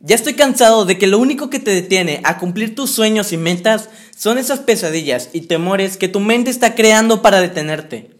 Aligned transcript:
Ya 0.00 0.14
estoy 0.14 0.34
cansado 0.34 0.84
de 0.84 0.96
que 0.96 1.08
lo 1.08 1.18
único 1.18 1.50
que 1.50 1.58
te 1.58 1.72
detiene 1.72 2.20
a 2.22 2.38
cumplir 2.38 2.76
tus 2.76 2.90
sueños 2.90 3.32
y 3.32 3.36
metas 3.36 3.90
son 4.16 4.38
esas 4.38 4.60
pesadillas 4.60 5.30
y 5.32 5.42
temores 5.42 5.96
que 5.96 6.06
tu 6.06 6.20
mente 6.20 6.50
está 6.50 6.76
creando 6.76 7.20
para 7.20 7.40
detenerte. 7.40 8.10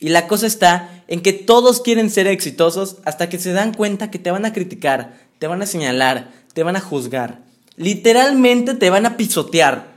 Y 0.00 0.08
la 0.08 0.26
cosa 0.26 0.46
está 0.46 1.04
en 1.06 1.20
que 1.20 1.34
todos 1.34 1.82
quieren 1.82 2.08
ser 2.08 2.26
exitosos 2.26 2.96
hasta 3.04 3.28
que 3.28 3.38
se 3.38 3.52
dan 3.52 3.74
cuenta 3.74 4.10
que 4.10 4.18
te 4.18 4.30
van 4.30 4.46
a 4.46 4.54
criticar, 4.54 5.18
te 5.38 5.46
van 5.46 5.60
a 5.60 5.66
señalar, 5.66 6.32
te 6.54 6.62
van 6.62 6.76
a 6.76 6.80
juzgar. 6.80 7.42
Literalmente 7.76 8.74
te 8.74 8.88
van 8.88 9.04
a 9.04 9.18
pisotear. 9.18 9.94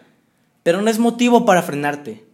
Pero 0.64 0.82
no 0.82 0.90
es 0.90 1.00
motivo 1.00 1.46
para 1.46 1.64
frenarte. 1.64 2.26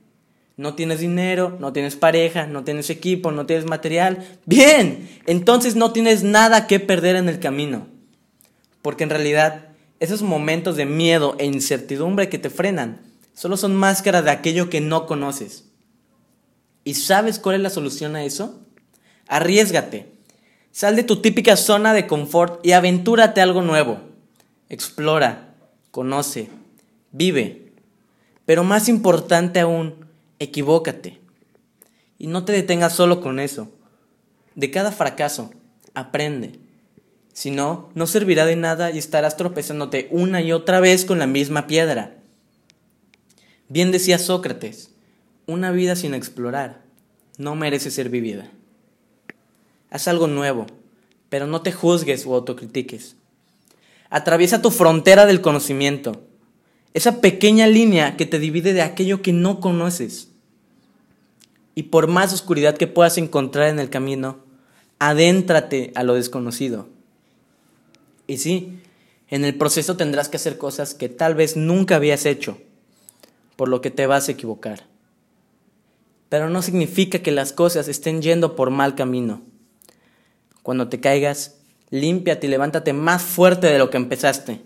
No 0.57 0.73
tienes 0.73 0.99
dinero, 0.99 1.57
no 1.59 1.73
tienes 1.73 1.95
pareja, 1.95 2.47
no 2.47 2.63
tienes 2.63 2.89
equipo, 2.89 3.31
no 3.31 3.45
tienes 3.45 3.65
material. 3.65 4.25
Bien, 4.47 5.09
entonces 5.27 5.75
no 5.75 5.91
tienes 5.91 6.23
nada 6.23 6.65
que 6.65 6.79
perder 6.79 7.15
en 7.15 7.29
el 7.29 7.39
camino. 7.39 7.92
Porque 8.83 9.03
en 9.03 9.09
realidad 9.09 9.69
esos 9.99 10.21
momentos 10.21 10.75
de 10.75 10.85
miedo 10.85 11.35
e 11.39 11.45
incertidumbre 11.45 12.29
que 12.29 12.37
te 12.37 12.51
frenan 12.51 13.01
solo 13.33 13.57
son 13.57 13.75
máscaras 13.75 14.23
de 14.23 14.29
aquello 14.29 14.69
que 14.69 14.81
no 14.81 15.07
conoces. 15.07 15.65
¿Y 16.83 16.95
sabes 16.95 17.39
cuál 17.39 17.55
es 17.55 17.61
la 17.61 17.69
solución 17.71 18.15
a 18.15 18.23
eso? 18.23 18.61
Arriesgate. 19.27 20.11
Sal 20.71 20.95
de 20.95 21.03
tu 21.03 21.21
típica 21.21 21.55
zona 21.55 21.93
de 21.93 22.07
confort 22.07 22.63
y 22.65 22.73
aventúrate 22.73 23.41
algo 23.41 23.61
nuevo. 23.61 24.01
Explora, 24.69 25.55
conoce, 25.91 26.49
vive. 27.11 27.73
Pero 28.45 28.63
más 28.63 28.89
importante 28.89 29.61
aún, 29.61 30.07
equivócate. 30.39 31.21
Y 32.17 32.27
no 32.27 32.43
te 32.43 32.51
detengas 32.51 32.93
solo 32.93 33.21
con 33.21 33.39
eso. 33.39 33.71
De 34.55 34.71
cada 34.71 34.91
fracaso, 34.91 35.51
aprende. 35.93 36.59
Si 37.33 37.49
no, 37.51 37.89
no 37.95 38.07
servirá 38.07 38.45
de 38.45 38.55
nada 38.55 38.91
y 38.91 38.99
estarás 38.99 39.35
tropezándote 39.37 40.07
una 40.11 40.41
y 40.41 40.51
otra 40.51 40.79
vez 40.79 41.03
con 41.03 41.19
la 41.19 41.27
misma 41.27 41.67
piedra. 41.67 42.15
Bien 43.69 43.91
decía 43.91 44.19
Sócrates, 44.19 44.91
una 45.47 45.71
vida 45.71 45.95
sin 45.95 46.13
explorar 46.13 46.83
no 47.37 47.55
merece 47.55 47.91
ser 47.91 48.09
vivida. 48.09 48.51
Haz 49.89 50.07
algo 50.07 50.27
nuevo, 50.27 50.67
pero 51.29 51.47
no 51.47 51.61
te 51.61 51.71
juzgues 51.71 52.25
o 52.25 52.35
autocritiques. 52.35 53.15
Atraviesa 54.09 54.61
tu 54.61 54.69
frontera 54.69 55.25
del 55.25 55.41
conocimiento, 55.41 56.23
esa 56.93 57.21
pequeña 57.21 57.65
línea 57.65 58.15
que 58.15 58.27
te 58.27 58.37
divide 58.37 58.73
de 58.73 58.83
aquello 58.83 59.23
que 59.23 59.33
no 59.33 59.59
conoces. 59.59 60.29
Y 61.73 61.83
por 61.83 62.07
más 62.07 62.31
oscuridad 62.31 62.77
que 62.77 62.85
puedas 62.85 63.17
encontrar 63.17 63.69
en 63.69 63.79
el 63.79 63.89
camino, 63.89 64.37
adéntrate 64.99 65.91
a 65.95 66.03
lo 66.03 66.13
desconocido. 66.13 66.92
Y 68.27 68.37
sí, 68.37 68.79
en 69.29 69.45
el 69.45 69.55
proceso 69.55 69.97
tendrás 69.97 70.29
que 70.29 70.37
hacer 70.37 70.57
cosas 70.57 70.93
que 70.93 71.09
tal 71.09 71.35
vez 71.35 71.57
nunca 71.57 71.95
habías 71.95 72.25
hecho, 72.25 72.57
por 73.55 73.67
lo 73.67 73.81
que 73.81 73.91
te 73.91 74.07
vas 74.07 74.27
a 74.27 74.31
equivocar. 74.33 74.85
Pero 76.29 76.49
no 76.49 76.61
significa 76.61 77.19
que 77.19 77.31
las 77.31 77.53
cosas 77.53 77.87
estén 77.87 78.21
yendo 78.21 78.55
por 78.55 78.69
mal 78.69 78.95
camino. 78.95 79.41
Cuando 80.61 80.87
te 80.87 80.99
caigas, 80.99 81.57
límpiate 81.89 82.47
y 82.47 82.49
levántate 82.49 82.93
más 82.93 83.21
fuerte 83.21 83.67
de 83.67 83.77
lo 83.77 83.89
que 83.89 83.97
empezaste. 83.97 84.61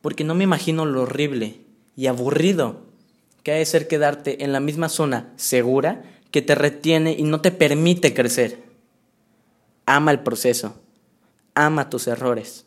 Porque 0.00 0.24
no 0.24 0.34
me 0.34 0.44
imagino 0.44 0.84
lo 0.84 1.02
horrible 1.02 1.60
y 1.96 2.06
aburrido 2.06 2.82
que 3.42 3.52
ha 3.52 3.56
de 3.56 3.64
ser 3.64 3.88
quedarte 3.88 4.44
en 4.44 4.52
la 4.52 4.60
misma 4.60 4.88
zona 4.88 5.32
segura 5.36 6.02
que 6.30 6.42
te 6.42 6.54
retiene 6.54 7.12
y 7.12 7.22
no 7.22 7.40
te 7.40 7.50
permite 7.50 8.14
crecer. 8.14 8.62
Ama 9.86 10.10
el 10.10 10.20
proceso 10.20 10.81
ama 11.54 11.90
tus 11.90 12.06
errores, 12.06 12.64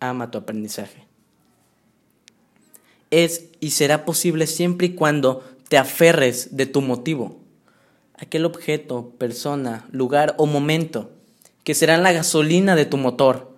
ama 0.00 0.30
tu 0.30 0.38
aprendizaje. 0.38 1.06
Es 3.10 3.44
y 3.60 3.70
será 3.70 4.04
posible 4.04 4.46
siempre 4.46 4.88
y 4.88 4.94
cuando 4.94 5.42
te 5.68 5.78
aferres 5.78 6.56
de 6.56 6.66
tu 6.66 6.80
motivo, 6.80 7.38
aquel 8.14 8.44
objeto, 8.44 9.10
persona, 9.18 9.86
lugar 9.90 10.34
o 10.38 10.46
momento 10.46 11.10
que 11.64 11.74
serán 11.74 12.02
la 12.02 12.12
gasolina 12.12 12.76
de 12.76 12.86
tu 12.86 12.96
motor. 12.96 13.54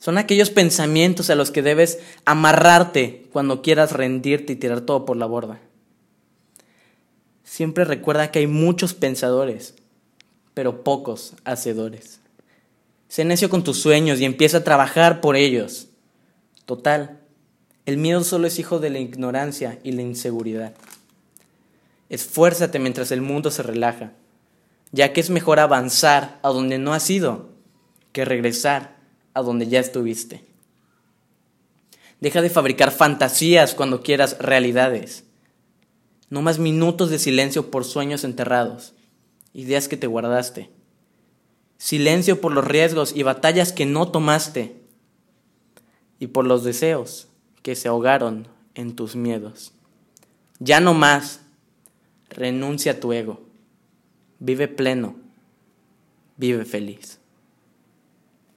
Son 0.00 0.18
aquellos 0.18 0.50
pensamientos 0.50 1.30
a 1.30 1.34
los 1.34 1.50
que 1.50 1.62
debes 1.62 2.00
amarrarte 2.24 3.28
cuando 3.32 3.62
quieras 3.62 3.92
rendirte 3.92 4.54
y 4.54 4.56
tirar 4.56 4.80
todo 4.80 5.04
por 5.04 5.16
la 5.16 5.26
borda. 5.26 5.60
Siempre 7.44 7.84
recuerda 7.84 8.30
que 8.30 8.40
hay 8.40 8.46
muchos 8.46 8.94
pensadores, 8.94 9.74
pero 10.54 10.82
pocos 10.82 11.34
hacedores. 11.44 12.20
Sé 13.10 13.24
necio 13.24 13.50
con 13.50 13.64
tus 13.64 13.80
sueños 13.80 14.20
y 14.20 14.24
empieza 14.24 14.58
a 14.58 14.64
trabajar 14.64 15.20
por 15.20 15.34
ellos. 15.34 15.88
Total, 16.64 17.18
el 17.84 17.96
miedo 17.96 18.22
solo 18.22 18.46
es 18.46 18.60
hijo 18.60 18.78
de 18.78 18.88
la 18.88 19.00
ignorancia 19.00 19.80
y 19.82 19.90
la 19.90 20.02
inseguridad. 20.02 20.74
Esfuérzate 22.08 22.78
mientras 22.78 23.10
el 23.10 23.20
mundo 23.20 23.50
se 23.50 23.64
relaja, 23.64 24.12
ya 24.92 25.12
que 25.12 25.20
es 25.20 25.28
mejor 25.28 25.58
avanzar 25.58 26.38
a 26.44 26.50
donde 26.50 26.78
no 26.78 26.94
has 26.94 27.10
ido 27.10 27.48
que 28.12 28.24
regresar 28.24 28.96
a 29.34 29.42
donde 29.42 29.66
ya 29.66 29.80
estuviste. 29.80 30.44
Deja 32.20 32.42
de 32.42 32.50
fabricar 32.50 32.92
fantasías 32.92 33.74
cuando 33.74 34.04
quieras 34.04 34.38
realidades. 34.38 35.24
No 36.28 36.42
más 36.42 36.60
minutos 36.60 37.10
de 37.10 37.18
silencio 37.18 37.72
por 37.72 37.84
sueños 37.84 38.22
enterrados, 38.22 38.94
ideas 39.52 39.88
que 39.88 39.96
te 39.96 40.06
guardaste 40.06 40.70
silencio 41.80 42.42
por 42.42 42.52
los 42.52 42.66
riesgos 42.66 43.16
y 43.16 43.22
batallas 43.22 43.72
que 43.72 43.86
no 43.86 44.12
tomaste 44.12 44.76
y 46.18 46.26
por 46.26 46.44
los 46.44 46.62
deseos 46.62 47.28
que 47.62 47.74
se 47.74 47.88
ahogaron 47.88 48.46
en 48.74 48.94
tus 48.94 49.16
miedos. 49.16 49.72
Ya 50.58 50.80
no 50.80 50.92
más, 50.92 51.40
renuncia 52.28 52.92
a 52.92 53.00
tu 53.00 53.14
ego, 53.14 53.40
vive 54.40 54.68
pleno, 54.68 55.16
vive 56.36 56.66
feliz. 56.66 57.18